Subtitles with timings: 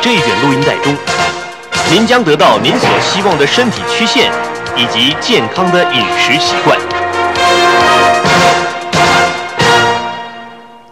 [0.00, 0.96] 这一卷录音带中，
[1.90, 4.32] 您将得到您所希望的身体曲线
[4.76, 6.78] 以及健康的饮食习惯。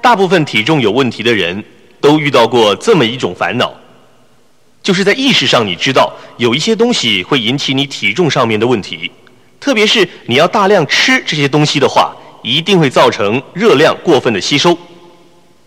[0.03, 1.63] 大部分体重有问题的人
[2.01, 3.73] 都遇到过这么一种烦恼，
[4.83, 9.11] 就是在意识上你知道有一些东西会引起你体重上面的问题，
[9.61, 14.77] 特别是你要大量吃这些东西的话，一定会造成热量过分的吸收。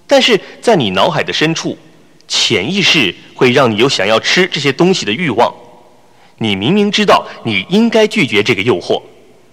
[0.05, 1.77] 但是在你脑海的深处，
[2.29, 5.53] 潜意识会让你有想要吃这些东西的欲望。
[6.38, 9.02] 你明明知道你应该拒绝这个诱惑，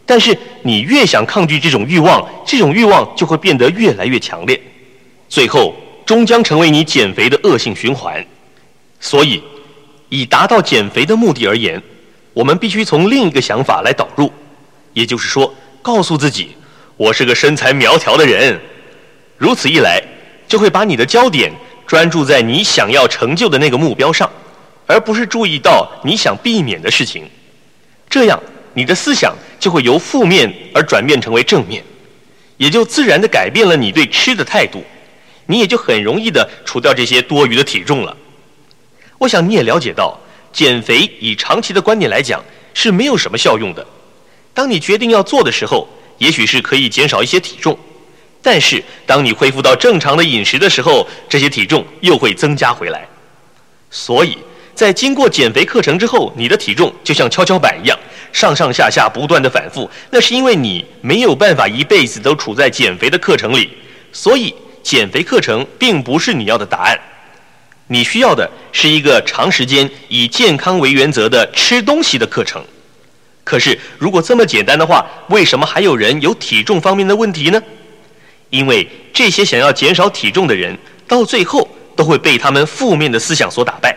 [0.04, 4.60] 但是你越想抗拒这种欲望，这种欲望就会变得越来越强烈。
[5.28, 5.74] 最后
[6.04, 8.24] 终将成为你减肥的恶性循环，
[9.00, 9.42] 所以，
[10.08, 11.82] 以达到减肥的目的而言，
[12.32, 14.30] 我们必须从另一个想法来导入，
[14.92, 15.52] 也就是说，
[15.82, 16.50] 告诉自己，
[16.96, 18.60] 我是个身材苗条的人。
[19.36, 20.00] 如此一来，
[20.46, 21.52] 就会把你的焦点
[21.86, 24.30] 专注在你想要成就的那个目标上，
[24.86, 27.24] 而不是注意到你想避免的事情。
[28.10, 28.42] 这样，
[28.74, 31.84] 你的思想就会由负面而转变成为正面，
[32.56, 34.84] 也就自然地改变了你对吃的态度。
[35.46, 38.16] 你也就很容易的除掉这些多余的体重了。
[39.18, 40.18] 我想你也了解到，
[40.52, 43.86] 减肥以长期的观点来讲是没有什么效用的。
[44.52, 47.78] 当你决定要做的时候，也许是可以减少一些体重，
[48.46, 53.04] 但是当你恢复到正常的饮食的时候，这些体重又会增加回来。
[53.90, 54.38] 所以
[54.72, 57.98] 在经过减肥课程之后，你的体重就像跷跷板一样，
[58.32, 59.90] 上上下下不断的反复。
[60.10, 63.70] 那是因为你没有办法一辈子都处在减肥的课程里，
[64.12, 64.54] 所以。
[64.86, 66.96] 减肥课程并不是你要的答案，
[67.88, 72.64] 你需要的是一个长时间以健康为原则的吃东西的课程。
[73.42, 77.60] 可是，如果这么简单的话，为什么还有人有体重方面的问题呢？
[78.56, 83.94] 因为这些想要减少体重的人，到最后都会被他们负面的思想所打败。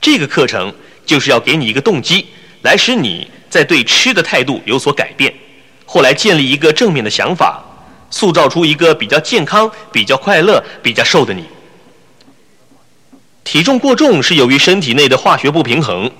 [0.00, 0.72] 这个课程
[1.04, 2.26] 就是要给你一个动机，
[2.62, 5.34] 来使你在对吃的态度有所改变，
[5.84, 7.62] 后来建立一个正面的想法。
[8.14, 11.44] 塑造出一个比较健康、比较快乐、比较瘦的你。
[13.42, 16.10] 体重过重是由于身体内的化学不平衡，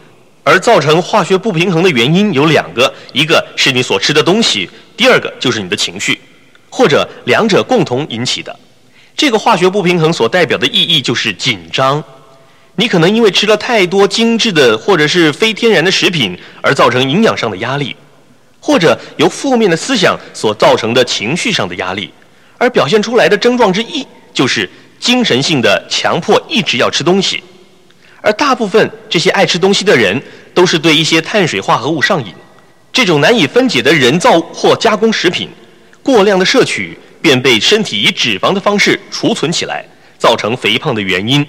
[0.43, 6.19] 而造成化学不平衡的原因有两个：一个是你所吃的东西，第二个就是你的情绪，
[6.73, 8.59] 或者两者共同引起的。
[9.15, 12.03] 这个化学不平衡所代表的意义就是紧张。
[12.77, 17.95] 你可能因为吃了太多精致的或者是非天然的食品，而造成营养上的压力。
[18.65, 22.09] 或者由负面的思想所造成的情绪上的压力，
[22.59, 27.43] 而表现出来的症状之一就是精神性的强迫一直要吃东西，
[28.21, 30.23] 而大部分这些爱吃东西的人
[30.55, 32.33] 都是对一些碳水化合物上瘾，
[32.93, 35.49] 这种难以分解的人造或加工食品，
[36.03, 39.85] 过量的摄取便被身体以脂肪的方式储存起来，
[40.19, 41.47] 造成肥胖的原因。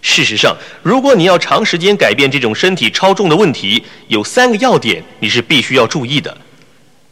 [0.00, 6.36] 事实上，如果你要长时间改变这种身体超重的问题，有三个要点你是必须要注意的，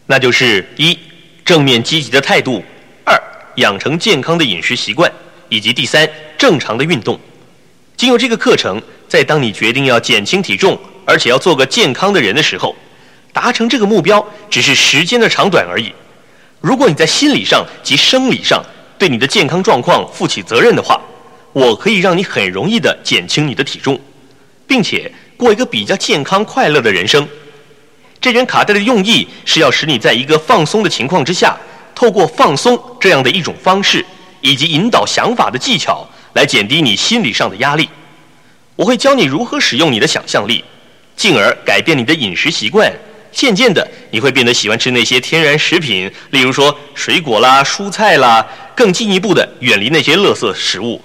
[0.06, 0.98] 那就是一，
[1.44, 2.62] 正面积极的态度；
[3.04, 3.16] 二，
[3.56, 5.08] 养成健康的饮食习惯；
[5.48, 7.20] 以及第三，正常的运动。
[7.96, 12.74] 经过这个课程，在当你决定要减轻体重，而且要做个健康的人的时候，
[13.32, 15.92] 达成这个目标只是时间的长短而已。
[16.60, 18.62] 如果你在心理上及生理上
[18.98, 21.00] 对你的健康状况负起责任的话，
[21.52, 23.98] 我可以让你很容易的减轻你的体重，
[24.66, 27.26] 并且过一个比较健康快乐的人生。
[28.20, 31.56] 这卷卡带的用意是要使你在一个放松的情况之下，
[31.94, 34.04] 透过放松这样的一种方式，
[34.42, 37.88] 以及引导想法的技巧，来减低你心理上的压力。
[38.76, 40.62] 我会教你如何使用你的想象力，
[41.16, 42.92] 进而改变你的饮食习惯。
[43.32, 51.00] 渐渐的，你会变得喜欢吃那些天然食品，例如说水果啦、蔬菜啦，更进一步的远离那些垃圾食物。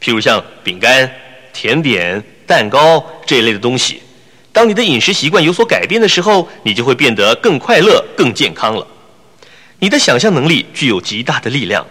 [0.00, 1.10] 譬如像饼干、
[1.52, 4.02] 甜点、蛋糕这一类的东西，
[4.52, 8.86] 当你的饮食习惯有所改变的时候，你就会变得更快乐、更健康了。
[9.78, 11.86] 你的想象能力具有极大的力量，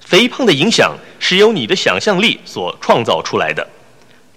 [0.00, 3.66] 肥胖的影响是由你的想象力所创造出来的，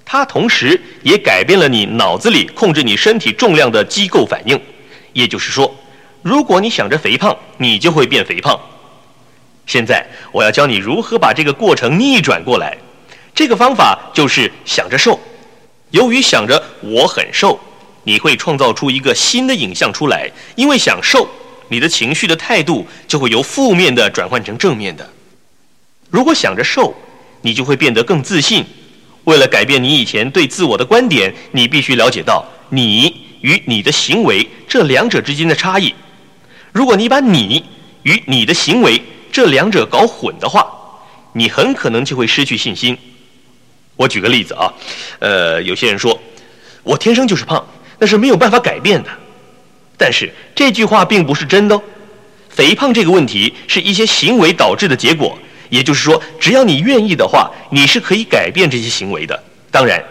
[0.05, 4.61] 它同时也改变了你脑子里控制你身体重量的机构反应。
[5.13, 5.73] 也就是说，
[6.21, 8.59] 如果你想着肥胖，你就会变肥胖。
[9.65, 12.77] 现在我要教你如何把这个过程逆转过来。
[13.33, 15.19] 这个方法就是想着瘦。
[15.89, 17.59] 由于想着我很瘦，
[18.03, 20.29] 你会创造出一个新的影像出来。
[20.55, 21.27] 因为想瘦，
[21.69, 25.09] 你的情绪的态度就会由负面的转换成正面的。
[26.09, 26.93] 如果想着瘦，
[27.41, 28.63] 你就会变得更自信。
[29.25, 35.93] 为了改变你以前对自我的观点，你必须了解到你与你的行为这两者之间的差异。
[36.71, 37.63] 如果你把你
[38.03, 39.01] 与你的行为
[39.31, 40.67] 这两者搞混的话，
[41.33, 42.97] 你很可能就会失去信心。
[43.95, 44.71] 我举个例子啊，
[45.19, 46.19] 呃，有些人说，
[46.83, 47.65] 我天生就是胖，
[47.97, 49.09] 那是没有办法改变的。
[49.97, 51.81] 但是这句话并不是真的哦。
[52.49, 55.37] 肥胖这个问题是一些行为导致的结果，
[55.69, 59.43] 也就是说，只要你愿意的话，你是可以改变这些行为的。
[59.71, 60.03] 当然，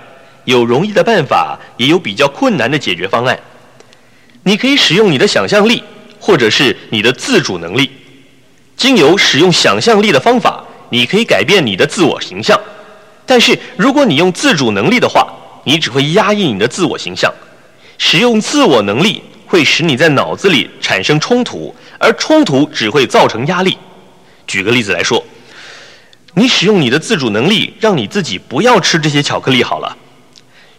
[0.45, 3.39] 有容易的办法，也有比较困难的解决方案。
[4.43, 5.83] 你可以使用你的想象力，
[6.21, 7.91] 或者是你的自主能力。
[8.77, 12.61] 经由使用想象力的方法，你可以改变你的自我形象。
[13.25, 15.27] 但是，如果你用自主能力的话，
[15.65, 17.33] 你只会压抑你的自我形象。
[17.97, 23.79] 使用自我能力会使你在脑子里产生冲突，而冲突只会造成压力。
[24.47, 25.25] 举个例子来说，
[26.35, 29.97] 你使用你的自主能力，让你自己不要吃这些巧克力好了。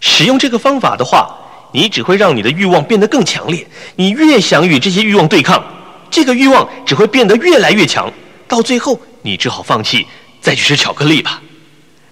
[0.01, 1.33] 使用这个方法的话，
[1.71, 3.65] 你只会让你的欲望变得更强烈。
[3.95, 5.63] 你越想与这些欲望对抗，
[6.11, 8.11] 这个欲望只会变得越来越强，
[8.47, 10.05] 到最后你只好放弃，
[10.41, 11.41] 再去吃巧克力吧。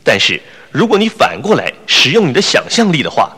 [0.04, 0.42] 但是
[0.72, 3.30] 如果你反过来使用你的想象力的话，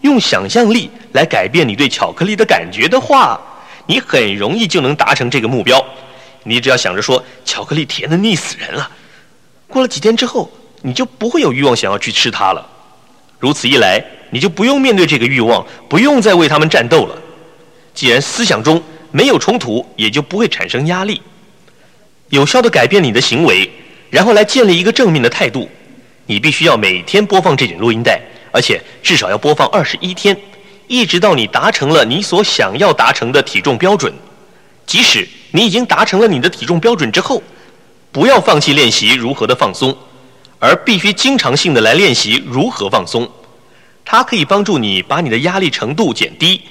[0.00, 3.40] 用想象力来改变你对巧克力的感觉的话，
[3.86, 5.82] 你很容易就能达成这个目标。
[6.42, 8.90] 你只要想着说巧克力甜的腻死人了，
[9.74, 10.48] 过了几天之后，
[10.82, 12.64] 你就不会有欲望想要去吃它了。
[13.40, 14.00] 如此一来，
[14.30, 17.18] 你就不用面对这个欲望，不用再为他们战斗了。
[17.92, 18.80] 既然思想中
[19.10, 21.20] 没有冲突，也就不会产生压力。
[22.28, 23.68] 有效的改变你的行为，
[24.10, 25.68] 然后来建立一个正面的态度。
[26.26, 28.20] 你必须要每天播放这卷录音带，
[28.52, 30.40] 而且至少要播放二十一天，
[30.86, 34.14] 一直到你达成了你所想要达成的体重标准。
[34.86, 37.42] 即使你已经达成了你的体重标准之后，
[38.14, 39.94] 不要放弃练习如何的放松。
[40.60, 43.28] 而必须经常性的来练习如何放松，
[44.02, 46.62] 它可以帮助你把你的压力程度减低。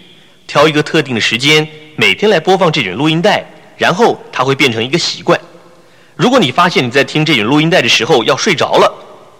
[0.48, 3.45] 挑一个特定的时间，每天来播放这卷录音带，
[3.78, 5.40] 然后它会变成一个习惯。
[6.16, 8.92] 如果你发现你在听这卷录音带的时候要睡着了，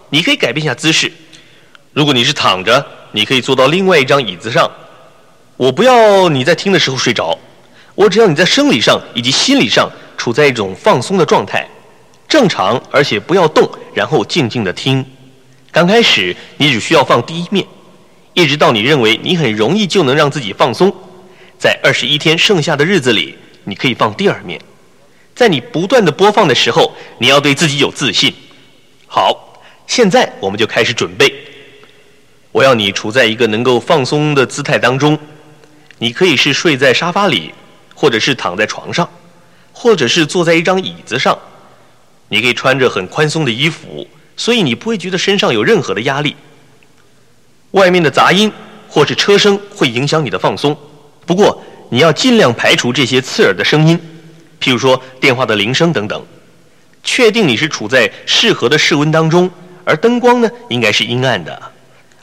[0.08, 1.10] 你可以改变一下姿势。
[1.92, 4.70] 如果你是躺着，你可以坐到另外一张椅子上。
[5.56, 7.36] 我不要你在听的时候睡着，
[7.96, 11.68] 我只要你在生理上以及心理上处在一种放松的状态。
[12.34, 15.06] 正常，而且不要动，然后静静的听。
[15.70, 17.64] 刚开始你只需要放第一面，
[18.32, 20.92] 一直到你认为你很容易就能让自己放松。
[21.60, 24.60] 在二十一天剩下的日子里，你可以放第二面。
[25.32, 28.34] 在你不断的播放的时候，你要对自己有自信。
[29.06, 31.32] 好，现在我们就开始准备。
[32.50, 35.16] 我要你处在一个能够放松的姿态当中。
[35.98, 37.54] 你可以是睡在沙发里，
[37.94, 39.08] 或者是躺在床上，
[39.72, 41.38] 或者是坐在一张椅子上。
[42.34, 44.04] 你可以穿着很宽松的衣服，
[44.36, 46.34] 所以你不会觉得身上有任何的压力。
[47.70, 48.50] 外面的杂音
[48.88, 50.76] 或是车声会影响你的放松，
[51.24, 53.96] 不过你要尽量排除这些刺耳的声音，
[54.60, 56.20] 譬如说电话的铃声等等。
[57.04, 59.48] 确定你是处在适合的室温当中，
[59.84, 61.62] 而灯光呢应该是阴暗的。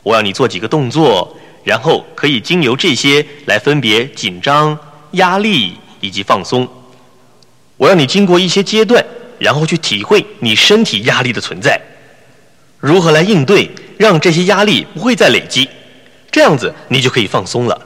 [0.03, 4.77] 我要你做几个动作，然后可以经由这些来分别紧张、
[5.11, 6.67] 压力以及放松。
[7.77, 9.01] 我要你经过一些阶段。
[9.41, 11.81] 然后去体会你身体压力的存在，
[12.79, 15.67] 如何来应对，让这些压力不会再累积，
[16.29, 17.81] 这样子你就可以放松了，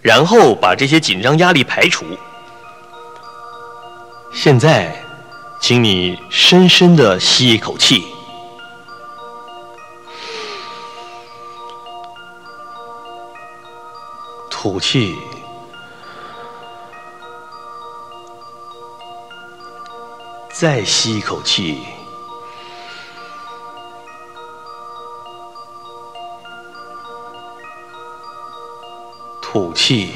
[0.00, 2.06] 然后把这些紧张压力排除。
[4.32, 4.94] 现在，
[5.60, 8.04] 请你深深的吸一口气，
[14.48, 15.16] 吐气。
[20.56, 21.80] 再吸一口气，
[29.42, 30.12] 吐气。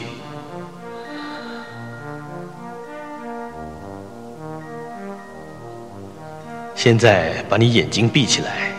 [6.77, 8.73] 现在把你眼睛闭起来，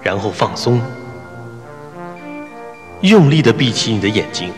[0.00, 0.80] 然后放松，
[3.00, 4.52] 用力的闭起你的眼睛，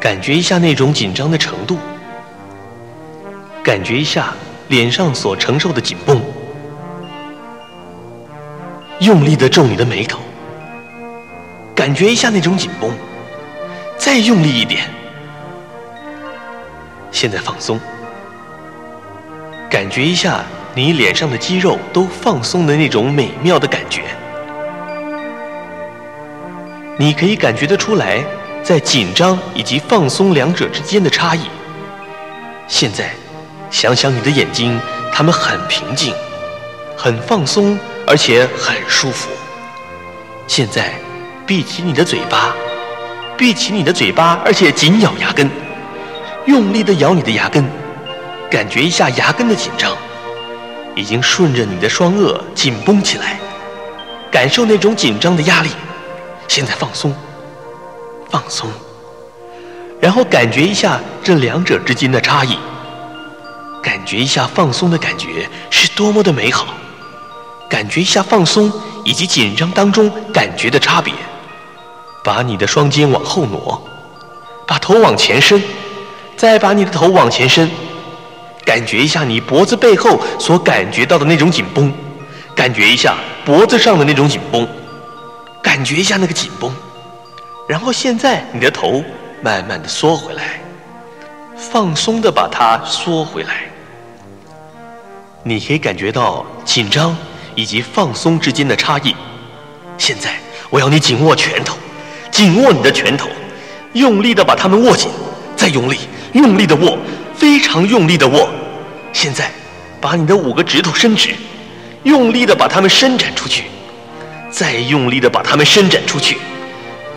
[0.00, 1.78] 感觉一下那种紧张的程度，
[3.64, 4.32] 感觉一下。
[4.74, 6.20] 脸上所承受的紧绷，
[8.98, 10.18] 用力的皱你的眉头，
[11.76, 12.90] 感觉一下那种紧绷，
[13.96, 14.90] 再用力一点。
[17.12, 17.78] 现在放松，
[19.70, 20.42] 感觉一下
[20.74, 24.02] 你脸上的肌肉都放松的那种美妙的感觉。
[26.98, 28.24] 你可以感觉得出来，
[28.64, 31.42] 在紧张以及放松两者之间的差异。
[32.66, 33.14] 现在。
[33.74, 34.80] 想想你的眼睛，
[35.12, 36.14] 它们很平静，
[36.96, 37.76] 很放松，
[38.06, 39.28] 而且很舒服。
[40.46, 40.94] 现在，
[41.44, 42.54] 闭起你的嘴巴，
[43.36, 45.50] 闭起你的嘴巴，而且紧咬牙根。
[46.46, 47.64] 用力地咬你的牙根，
[48.48, 49.96] 感觉一下牙根的紧张，
[50.94, 53.40] 已经顺着你的双颚紧绷起来，
[54.30, 55.70] 感受那种紧张的压力。
[56.46, 57.12] 现在放松，
[58.30, 58.70] 放松，
[60.00, 62.56] 然后感觉一下这两者之间的差异，
[63.84, 66.68] 感觉一下放松的感觉是多么的美好，
[67.68, 68.72] 感觉一下放松
[69.04, 71.12] 以及紧张当中感觉的差别。
[72.24, 73.86] 把你的双肩往后挪，
[74.66, 75.62] 把头往前伸，
[76.34, 77.70] 再把你的头往前伸，
[78.64, 81.92] 感觉一下你脖子背后所感觉到的那种紧绷，
[82.54, 84.66] 感觉一下脖子上的那种紧绷，
[85.62, 86.74] 感觉一下那个紧绷，
[87.68, 89.04] 然后现在你的头
[89.42, 90.58] 慢慢的缩回来，
[91.54, 93.68] 放松的把它缩回来，
[95.44, 97.16] 你可以感觉到紧张
[97.54, 99.14] 以及放松之间的差异。
[99.96, 100.34] 现在
[100.70, 101.76] 我要你紧握拳头。
[102.30, 103.28] 紧握你的拳头，
[103.92, 105.08] 用力的把它们握紧，
[105.54, 106.00] 再用力，
[106.32, 106.98] 用力的握，
[107.36, 108.48] 非常用力的握。
[109.12, 109.52] 现在，
[110.00, 111.32] 把你的五个指头伸直，
[112.02, 113.66] 用力的把它们伸展出去，
[114.50, 116.38] 再用力的把它们伸展出去，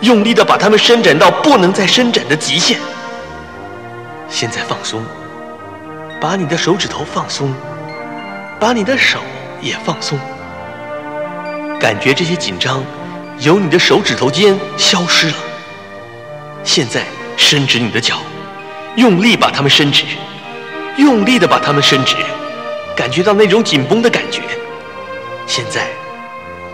[0.02, 2.78] 用力的把它们伸展到不能再伸展的极限。
[4.28, 5.02] 现在放松，
[6.20, 7.52] 把你的手指头放松，
[8.60, 9.20] 把你的手
[9.60, 10.18] 也放松，
[11.78, 12.82] 感觉这些紧张。
[13.40, 15.34] 由你的手指头尖消失了。
[16.64, 17.04] 现在
[17.36, 18.16] 伸直你的脚，
[18.96, 20.02] 用力把它们伸直，
[20.96, 22.16] 用力的把它们伸直，
[22.96, 24.42] 感觉到那种紧绷的感觉。
[25.46, 25.86] 现在，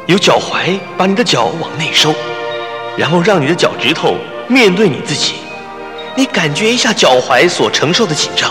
[0.06, 2.14] 由脚踝把你的脚往内收，
[2.96, 4.16] 然后让你的脚趾头
[4.48, 5.34] 面对你自己。
[6.14, 8.50] 你感觉一下脚踝所承受的紧张，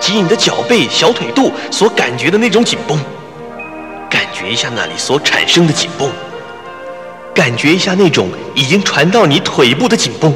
[0.00, 2.98] 及你的脚背、小腿肚所感觉的那种紧绷，
[4.08, 6.10] 感觉一下那里所产生的紧绷。
[7.34, 10.34] 感觉一下那种已经传到你腿部的紧绷，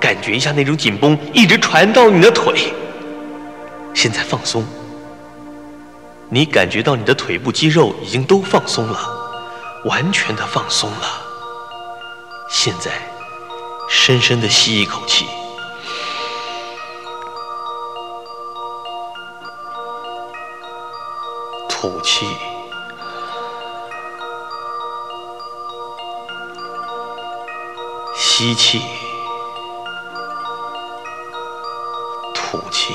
[0.00, 2.72] 感觉一下那种紧绷一直传到你的腿。
[3.92, 4.64] 现在放松，
[6.30, 8.98] 你感觉到你的腿部肌肉已经都放松了，
[9.84, 11.22] 完全的放松了。
[12.48, 12.90] 现在，
[13.90, 15.26] 深深的吸一口气，
[21.80, 22.26] 吐气。
[28.14, 28.82] 吸气，
[32.34, 32.92] 吐气。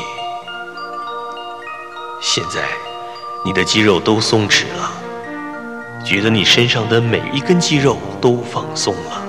[2.22, 2.62] 现在，
[3.44, 4.92] 你的肌肉都松弛了，
[6.06, 9.26] 觉得你身上的每一根肌肉都放松了，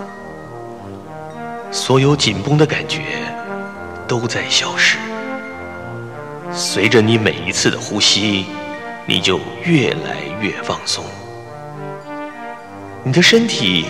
[1.73, 3.35] 所有紧绷的感觉
[4.07, 4.99] 都在消失。
[6.53, 8.45] 随着你每一次的呼吸，
[9.07, 11.05] 你就越来越放松。
[13.03, 13.87] 你的身体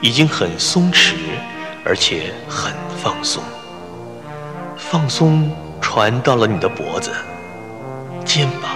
[0.00, 1.14] 已经很松弛。
[1.84, 2.70] 而且很
[3.02, 3.42] 放松，
[4.76, 7.10] 放松传到了你的脖子、
[8.26, 8.72] 肩膀，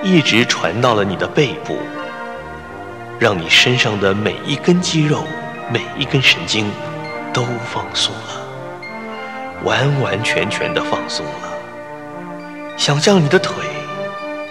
[0.00, 1.78] 一直传到了你的背部，
[3.18, 5.24] 让你身上的每一根肌肉、
[5.72, 6.70] 每一根神经
[7.32, 8.46] 都放松了，
[9.64, 11.48] 完完全全的放松了。
[12.76, 13.56] 想象你的腿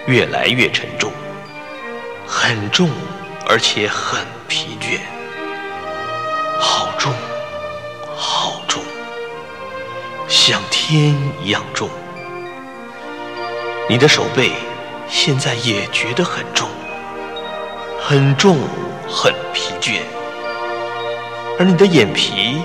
[0.08, 1.12] 越来越沉重，
[2.28, 2.90] 很重，
[3.48, 5.00] 而且很疲倦。
[6.60, 7.12] 好重，
[8.16, 8.84] 好重，
[10.28, 11.90] 像天一样重。
[13.90, 14.52] 你的手背
[15.08, 16.70] 现在也觉得很重，
[18.00, 18.58] 很重，
[19.10, 20.02] 很疲倦。
[21.58, 22.62] 而你的眼皮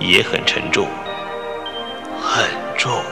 [0.00, 0.88] 也很沉重，
[2.20, 2.44] 很
[2.76, 3.02] 重，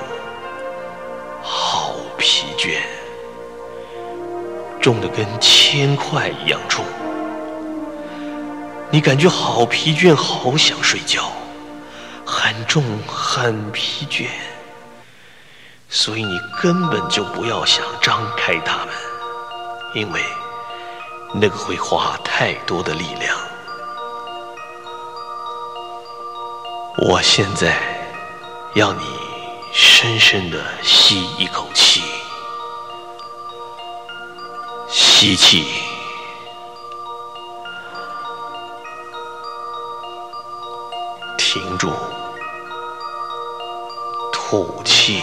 [4.80, 6.84] 重的跟铅块一样重。
[8.90, 11.30] 你感觉好疲倦，好想睡觉，
[12.24, 14.26] 很重，很疲倦，
[15.88, 18.88] 所以你根本就不要想张开它们，
[19.94, 20.22] 因为
[21.34, 23.36] 那个会花太多的力量。
[27.00, 27.76] 我现在
[28.74, 29.02] 要你
[29.72, 32.02] 深深的吸一口气，
[35.20, 35.64] 吸气。
[41.36, 41.90] 停住，
[44.32, 45.20] 吐气，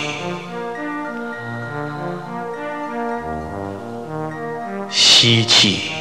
[4.91, 5.94] 吸气，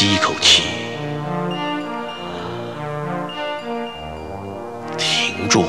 [0.00, 0.62] 吸一口气
[4.96, 5.66] 停住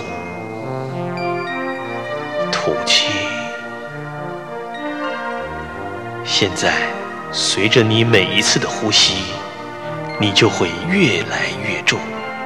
[2.49, 3.07] 吐气。
[6.23, 6.71] 现在
[7.33, 9.15] 随着你每一次的呼吸
[10.17, 11.99] 你就会越来越重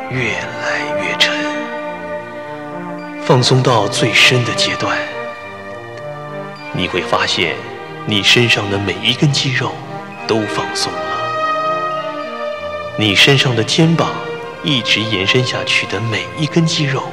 [0.09, 0.31] 越
[0.63, 1.35] 来越沉
[3.21, 4.97] 放松到最深的阶段
[6.73, 7.55] 你会发现
[8.07, 9.71] 你身上的每一根肌肉
[10.25, 10.91] 都放松。
[12.97, 14.09] 你身上的肩膀
[14.63, 17.03] 一直延伸下去的每一根肌肉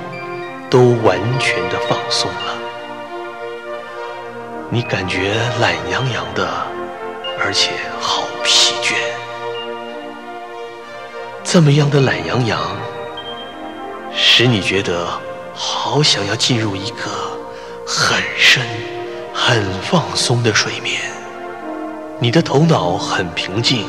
[0.71, 2.57] 都完全的放松了。
[4.71, 6.49] 你感觉懒洋洋的，
[7.39, 8.95] 而且好疲倦。
[11.43, 12.61] 这么样的懒洋洋，
[14.15, 15.07] 使你觉得
[15.53, 17.11] 好想要进入一个
[17.87, 18.63] 很深。
[19.35, 21.01] 很放松的睡眠，
[22.21, 23.87] 你的头脑很平静，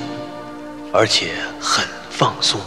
[0.96, 2.62] 而且很放松。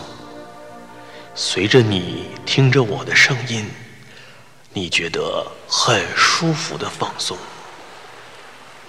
[1.37, 3.71] 随着你听着我的声音，
[4.73, 7.39] 你觉得很舒服的放松，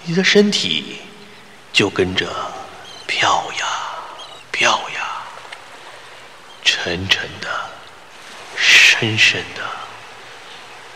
[0.02, 1.02] 你的身体
[1.72, 2.26] 就跟着
[3.06, 3.66] 飘呀
[4.50, 5.22] 飘呀，
[6.64, 7.48] 沉沉的、
[8.56, 9.62] 深深的，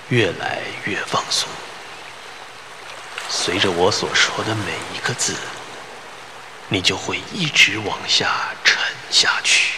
[0.08, 1.48] 越来越放松。
[3.28, 5.36] 随着我所说的每一个字，
[6.68, 8.78] 你就会一直往下沉
[9.10, 9.74] 下去，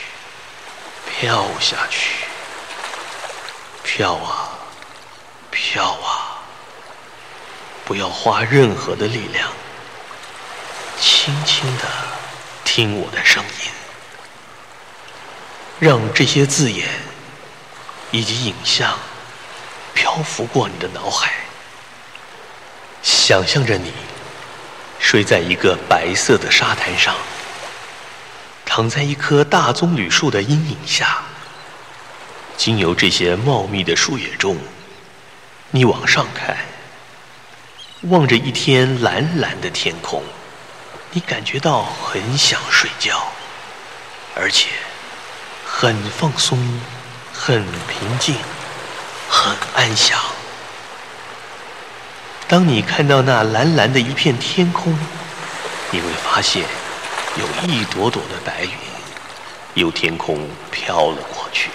[1.11, 2.25] 飘下去，
[3.83, 4.50] 飘啊，
[5.50, 6.38] 飘啊！
[7.85, 9.50] 不要花任何的力量，
[10.99, 11.85] 轻轻的
[12.64, 13.71] 听我的声音，
[15.81, 16.88] 让这些字眼
[18.11, 18.99] 以及影像
[19.93, 21.35] 漂浮过你的脑海。
[23.02, 23.93] 想象着你
[25.04, 27.14] 睡在一个白色的沙滩上，
[28.64, 31.19] 躺在一棵大棕榈树的阴影下，
[32.56, 34.56] 经由这些茂密的树叶中，
[35.71, 36.56] 你往上看，
[38.04, 40.23] 望着一天蓝蓝的天空，
[41.10, 43.30] 你感觉到很想睡觉，
[44.34, 44.71] 而且
[45.67, 46.80] 很放松、
[47.30, 48.34] 很平静、
[49.28, 50.19] 很安详。
[52.47, 54.97] 当你看到那蓝蓝的一片天空，
[55.91, 56.63] 你会发现
[57.37, 58.71] 有一朵朵的白云
[59.75, 61.71] 由天空飘了过去。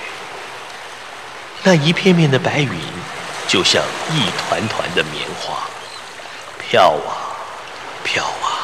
[1.63, 2.79] 那一片片的白云
[3.47, 5.57] 就像一团团的棉花，
[6.59, 7.33] 飘啊
[8.03, 8.61] 飘啊。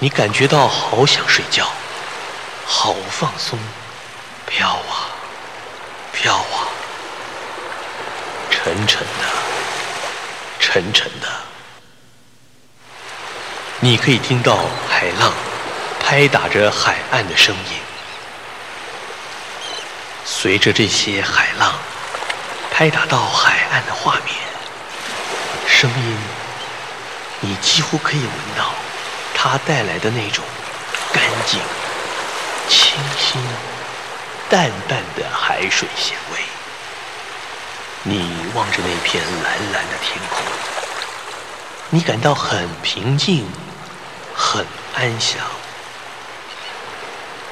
[0.00, 1.66] 你感觉到好想睡觉，
[2.66, 3.58] 好放松，
[4.46, 5.14] 飘啊
[6.12, 6.68] 飘啊，
[8.50, 9.49] 沉沉的。
[10.72, 11.26] 沉沉的，
[13.80, 14.56] 你可以听到
[14.88, 15.32] 海浪
[15.98, 17.72] 拍打着海岸的声音。
[20.24, 21.74] 随着这些海浪
[22.70, 24.36] 拍打到海岸的画面，
[25.66, 26.16] 声音，
[27.40, 28.72] 你几乎可以闻到
[29.34, 30.44] 它带来的那种
[31.12, 31.58] 干净、
[32.68, 33.42] 清新、
[34.48, 36.38] 淡淡的海水咸味。
[38.02, 40.18] 你望着那片蓝蓝的天，
[41.92, 43.44] 你感到很平静，
[44.32, 45.40] 很安详。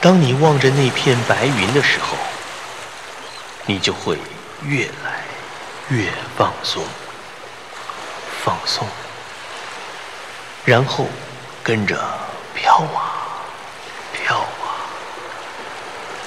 [0.00, 2.16] 当你望着那片白云的时候，
[3.66, 4.16] 你就会
[4.62, 5.24] 越来
[5.88, 6.84] 越放松，
[8.44, 8.86] 放松，
[10.64, 11.08] 然后
[11.64, 11.96] 跟着
[12.54, 13.42] 飘啊
[14.12, 14.86] 飘啊，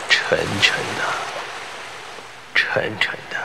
[0.09, 1.03] 沉沉的，
[2.53, 3.37] 沉沉的。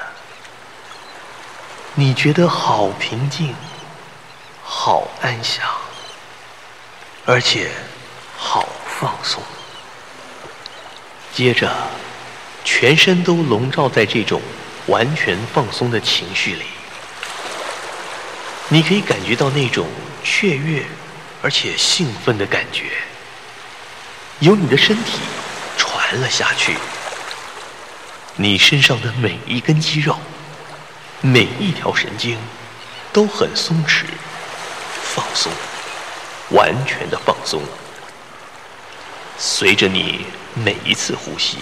[1.95, 3.55] 你觉得好平静，
[4.69, 5.65] 好安详，
[7.25, 7.71] 而且
[8.37, 9.41] 好放松。
[11.33, 11.73] 接着，
[12.65, 14.43] 全身都笼罩在这种
[14.87, 16.65] 完全放松的情绪里。
[18.69, 19.87] 你可以感觉到那种
[20.25, 20.85] 雀跃
[21.43, 22.91] 而且兴奋的感觉，
[24.41, 25.21] 由你的身体
[25.79, 26.77] 传了下去。
[28.35, 30.19] 你身上的每一根肌肉。
[31.23, 32.37] 每一条神经
[33.13, 34.05] 都很松弛、
[35.17, 35.51] 放松，
[36.51, 37.63] 完全的放松。
[39.39, 41.57] 随着你每一次呼吸，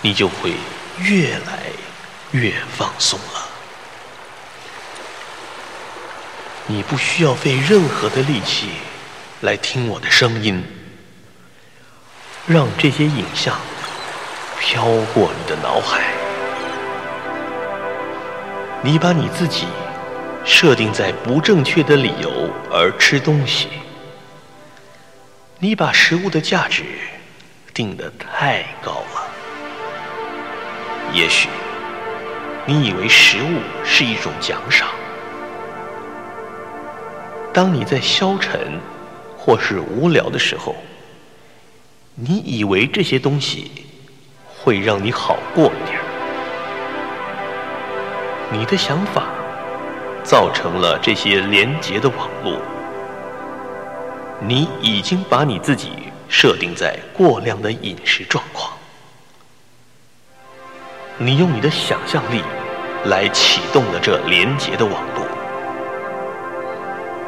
[0.00, 0.54] 你就会
[0.98, 1.66] 越来
[2.32, 3.46] 越放松了。
[6.66, 8.70] 你不需要费任何的力气
[9.42, 10.64] 来听我的声音，
[12.46, 13.58] 让这些影像
[14.58, 16.02] 飘过你的脑海。
[18.82, 19.66] 你把你自己
[20.44, 23.68] 设定在不正确的理由而吃东西，
[25.58, 26.84] 你把食物的价值
[27.74, 29.28] 定得太高了。
[31.12, 31.48] 也许
[32.66, 34.88] 你以为食物是一种奖赏，
[37.52, 38.78] 当你在消沉
[39.36, 40.76] 或是无聊的时候，
[42.14, 43.70] 你以为这些东西
[44.46, 45.98] 会让你好过一点，
[48.52, 49.24] 你的想法
[50.28, 52.60] 造成了这些连结的网络，
[54.46, 58.74] 你已经把你自己设定在过量的饮食状况，
[61.16, 62.42] 你用你的想象力
[63.06, 65.26] 来启动了这连结的网络，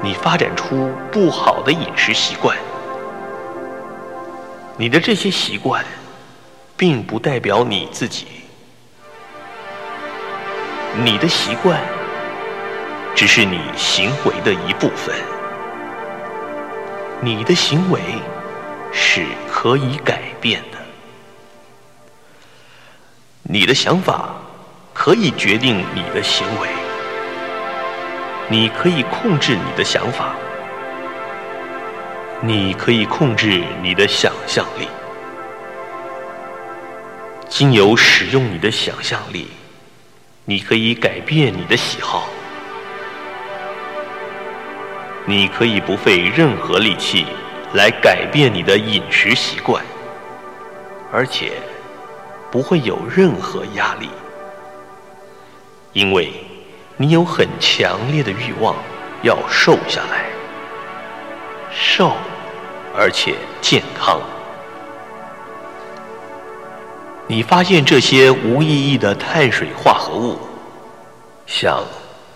[0.03, 2.55] 你发展出不好的饮食习惯。
[4.77, 5.83] 你的这些习惯，
[6.77, 8.27] 并不代表你自己。
[11.03, 11.81] 你的习惯，
[13.15, 15.15] 只是你行为的一部分。
[17.21, 18.01] 你的行为
[18.93, 20.79] 是可以改变的。
[23.43, 24.35] 你的想法
[24.95, 26.69] 可以决定你的行为。
[28.49, 30.35] 你可以控制你的想法。
[32.43, 34.89] 你可以控制你的想象力，
[37.51, 39.49] 经由使用你的想象力，
[40.47, 42.31] 你可以改变你的喜好。
[45.31, 47.25] 你可以不费任何力气
[47.75, 49.81] 来改变你的饮食习惯，
[51.13, 51.53] 而且
[52.51, 54.11] 不会有任何压力，
[55.93, 56.33] 因为
[56.97, 58.75] 你有很强烈的欲望
[59.23, 60.25] 要瘦下来，
[61.71, 62.13] 瘦。
[62.93, 64.21] 而且健康。
[67.29, 70.37] 你发现这些无意义的碳水化合物，
[71.47, 71.85] 像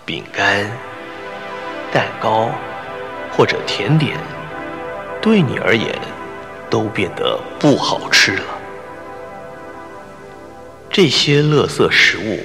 [0.07, 0.71] 饼干、
[1.93, 2.49] 蛋糕
[3.37, 4.17] 或者甜点，
[5.21, 5.99] 对你而言
[6.71, 8.45] 都变得不好吃了。
[10.91, 12.41] 这些垃圾食物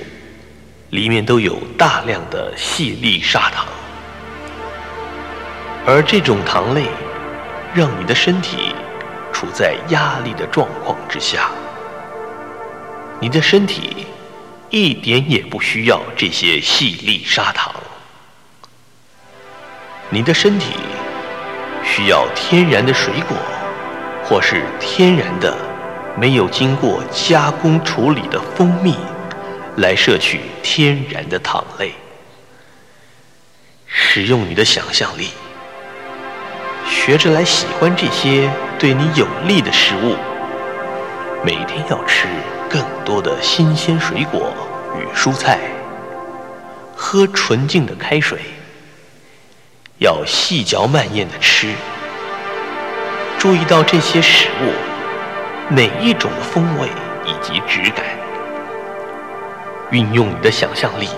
[0.89, 3.65] 里面都有大量的细粒砂糖，
[5.86, 6.86] 而这种糖类。
[7.71, 8.73] 让你的身体
[9.32, 11.52] 处在压力的状况之下，
[13.19, 14.08] 你的身体
[14.71, 17.71] 一点也不需要这些细粒砂糖，
[20.12, 20.74] 你的身体
[21.84, 23.38] 需要天然的水果，
[24.24, 25.56] 或是天然的、
[26.17, 28.95] 没有经过加工处理的蜂蜜，
[29.78, 31.93] 来摄取天然的糖类。
[33.86, 35.30] 使用你的想象力。
[36.88, 40.15] 学着来喜欢这些对你有利的食物，
[41.45, 42.28] 每天要吃
[42.67, 44.52] 更多的新鲜水果
[44.98, 45.60] 与蔬菜，
[46.95, 48.39] 喝纯净的开水，
[49.99, 51.67] 要细嚼慢咽的吃，
[53.38, 54.71] 注意到这些食物
[55.67, 56.88] 每一种的风味
[57.25, 58.05] 以及质感，
[59.91, 61.09] 运用你的想象力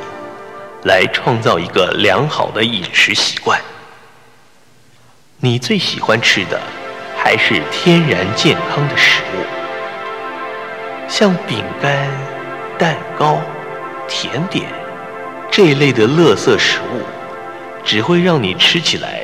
[0.86, 3.62] 来创造一个良好的饮食习惯。
[5.38, 6.60] 你最喜欢吃的
[7.16, 9.46] 还是天然健康的食物，
[11.08, 12.10] 像饼干、
[12.80, 13.40] 蛋糕、
[14.08, 14.66] 甜点
[15.52, 17.02] 这一类的垃圾食物，
[17.84, 19.24] 只会让你吃起来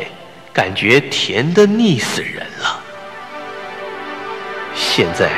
[0.54, 2.80] 感觉甜的腻死人了。
[4.74, 5.30] 现在，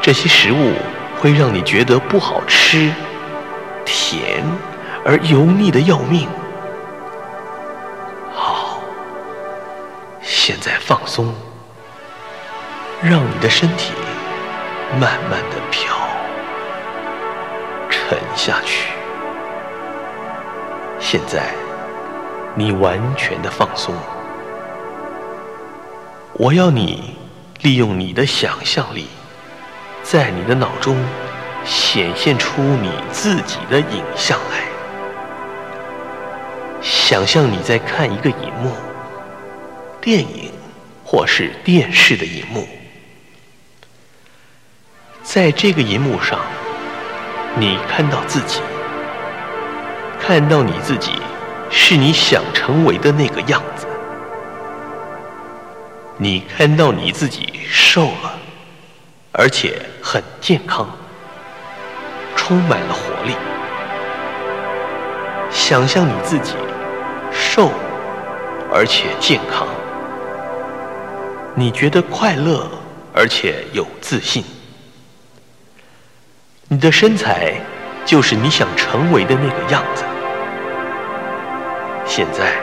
[0.00, 0.72] 这些食物
[1.18, 2.90] 会让你觉得不好吃、
[3.84, 4.42] 甜
[5.04, 6.28] 而油腻的要命。
[8.32, 8.80] 好
[10.22, 11.34] 现在放松，
[13.02, 13.92] 让你的身体
[15.00, 15.96] 慢慢的飘
[17.90, 18.88] 沉下去。
[21.00, 21.54] 现在
[22.56, 23.92] 你完全的放松，
[26.34, 27.16] 我要你
[27.62, 29.08] 利用你的想象力，
[30.04, 30.96] 在你的脑中
[31.64, 34.62] 显现出你自己的影像来，
[36.80, 38.70] 想象你在看一个荧幕。
[40.00, 40.52] 电影
[41.02, 42.68] 或是电视的荧幕，
[45.22, 46.38] 在这个荧幕上，
[47.56, 48.60] 你看到自己，
[50.20, 51.12] 看到你自己
[51.70, 53.86] 是你想成为的那个样子，
[56.16, 58.38] 你看到你自己瘦了，
[59.32, 60.88] 而且很健康，
[62.36, 63.34] 充满了活力。
[65.50, 66.54] 想象你自己
[67.32, 67.70] 瘦，
[68.72, 69.66] 而且健康。
[71.54, 72.68] 你觉得快乐，
[73.14, 74.44] 而且有自信。
[76.68, 77.54] 你的身材
[78.04, 80.04] 就是你想成为的那个样子。
[82.16, 82.54] 现在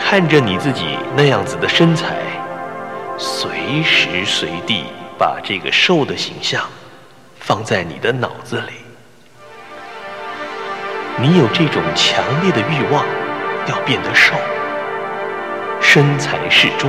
[0.00, 2.14] 看着你自己那样子的身材，
[3.18, 4.84] 随时随地
[5.18, 6.64] 把这个瘦的形象
[7.40, 8.74] 放在你的脑子里。
[11.18, 13.04] 你有这种强烈的欲望，
[13.66, 14.36] 要变得瘦，
[15.80, 16.88] 身材适中、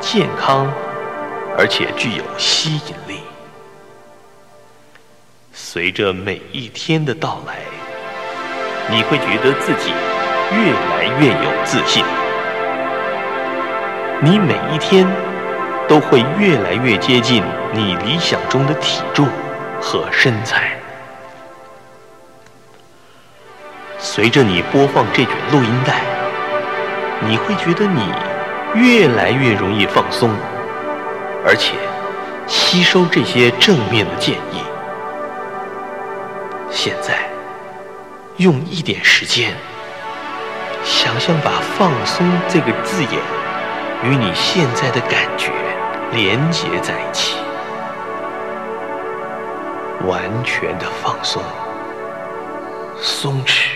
[0.00, 0.66] 健康，
[1.56, 3.20] 而且具有吸引力。
[5.52, 7.60] 随着每一天的到来，
[8.90, 9.92] 你会觉得自己
[10.56, 12.04] 越来越有自信。
[14.20, 15.06] 你每一天
[15.88, 19.26] 都会越来越接近你理想中的体重
[19.80, 20.72] 和身材。
[23.98, 26.02] 随着你播放这卷录音带，
[27.20, 28.12] 你会觉得你
[28.74, 30.30] 越来越容易放松，
[31.44, 31.74] 而且
[32.46, 34.62] 吸收这些正面的建议。
[36.70, 37.28] 现在，
[38.36, 39.54] 用一点时间，
[40.84, 43.12] 想象把“放松”这个字眼
[44.04, 45.52] 与你现在的感觉
[46.12, 47.36] 连接在一起，
[50.06, 51.40] 完全的放松、
[53.00, 53.68] 松弛，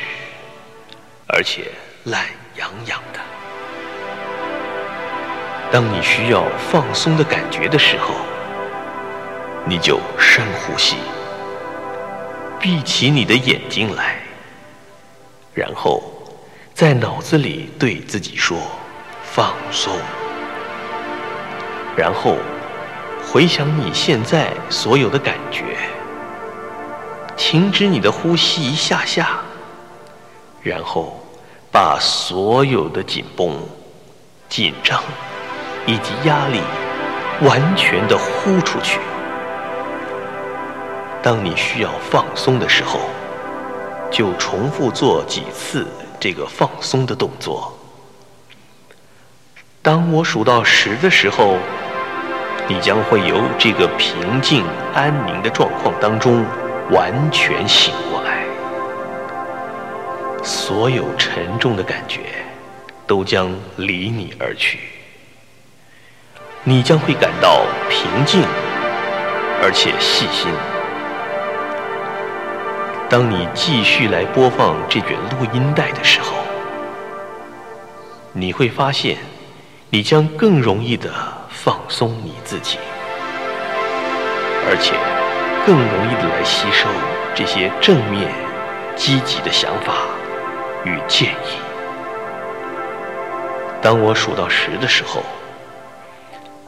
[1.29, 1.71] 而且
[2.05, 2.25] 懒
[2.57, 3.21] 洋洋的。
[5.71, 8.15] 当你需要放松的感觉的时候，
[9.65, 10.97] 你就深呼吸。
[12.59, 14.17] 闭起你的眼睛来，
[15.55, 16.03] 然后
[16.77, 18.59] 在脑子里对自己说
[19.25, 19.95] “放松”，
[21.97, 22.37] 然后
[23.27, 25.79] 回想你现在所有的感觉，
[27.35, 29.39] 停止你的呼吸一下下，
[30.61, 31.19] 然后
[31.73, 33.59] 把所有的紧绷、
[34.47, 35.03] 紧张
[35.87, 36.61] 以及压力
[37.41, 39.01] 完全的呼出去。
[41.23, 43.01] 当你需要放松的时候，
[44.11, 45.87] 就重复做几次
[46.19, 47.77] 这个放松的动作。
[49.83, 51.57] 当我数到十的时候，
[52.69, 56.45] 你将会由这个平静安宁的状况当中
[56.91, 58.45] 完全醒过来，
[60.43, 62.21] 所有沉重的感觉
[63.07, 64.81] 都将离你而去，
[66.65, 68.43] 你将会感到平静
[69.63, 70.51] 而且细心。
[73.09, 76.35] 当你继续来播放这卷录音带的时候，
[78.33, 79.17] 你会发现，
[79.91, 81.09] 你将更容易的
[81.49, 82.79] 放松你自己，
[84.69, 84.95] 而且
[85.65, 86.89] 更容易的来吸收
[87.33, 88.29] 这些正面、
[88.97, 89.95] 积极的想法
[90.85, 91.57] 与建议。
[93.81, 95.23] 当我数到十的时候，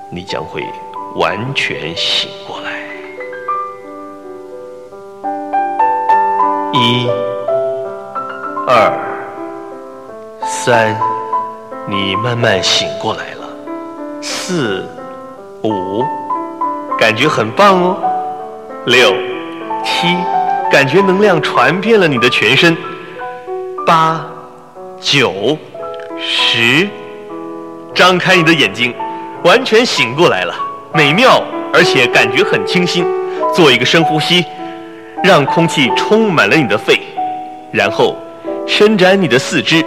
[0.09, 0.64] 你将会
[1.16, 2.67] 完全醒过来。
[6.80, 7.08] 一、
[8.68, 8.92] 二、
[10.46, 10.96] 三，
[11.88, 13.48] 你慢慢醒过来了。
[14.22, 14.86] 四、
[15.64, 16.04] 五，
[16.96, 17.96] 感觉很棒哦。
[18.86, 19.12] 六、
[19.84, 20.16] 七，
[20.70, 22.76] 感觉能量传遍了你的全身。
[23.84, 24.24] 八、
[25.00, 25.58] 九、
[26.16, 26.88] 十，
[27.92, 28.94] 张开你的眼睛，
[29.42, 30.54] 完全醒过来了，
[30.94, 31.42] 美妙，
[31.74, 33.04] 而且感觉很清新。
[33.52, 34.44] 做一个深呼吸。
[35.22, 37.00] 让空气充满了你的肺，
[37.72, 38.16] 然后
[38.66, 39.85] 伸展你的四肢。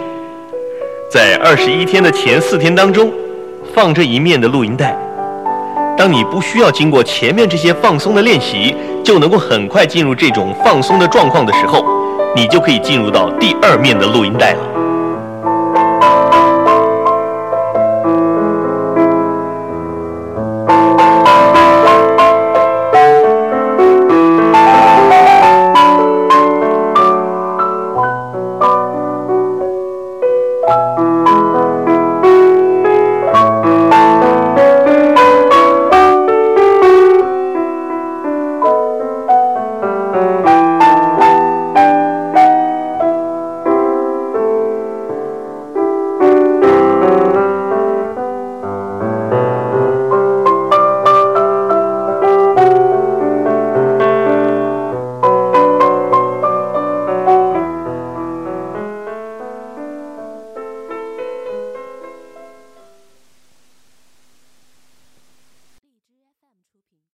[1.10, 3.10] 在二十一天的前四天当中，
[3.74, 4.96] 放这一面的录音带。
[5.96, 11.84] 当你不需要经过前面这些放松的练习，就能够很快进入这种放松的状况的时候，
[12.36, 14.71] 你就可以进入到第二面的录音带了。